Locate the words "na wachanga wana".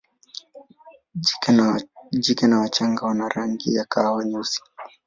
2.47-3.29